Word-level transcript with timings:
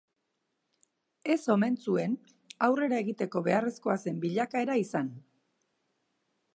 Ez 1.33 1.37
omen 1.55 1.75
zuen 1.89 2.15
aurrera 2.69 2.99
egiteko 3.05 3.45
beharrezkoa 3.49 4.01
zen 4.07 4.21
bilakaera 4.27 4.81
izan. 4.87 5.13